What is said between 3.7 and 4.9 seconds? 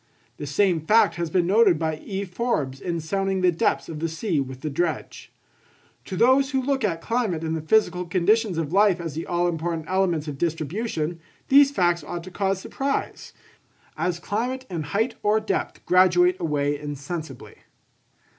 of the sea with the